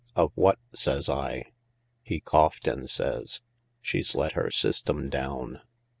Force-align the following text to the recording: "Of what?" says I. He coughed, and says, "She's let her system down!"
"Of 0.15 0.31
what?" 0.33 0.57
says 0.73 1.09
I. 1.09 1.45
He 2.01 2.21
coughed, 2.21 2.67
and 2.67 2.89
says, 2.89 3.43
"She's 3.83 4.15
let 4.15 4.31
her 4.31 4.49
system 4.49 5.11
down!" 5.11 5.61